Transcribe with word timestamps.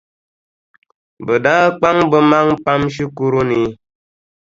Bɛ 1.25 1.35
daa 1.43 1.65
kpaŋ 1.77 1.97
bɛ 2.11 2.19
maŋa 2.29 2.53
pam 2.63 2.81
shikuru 2.95 3.41
ni. 3.49 3.59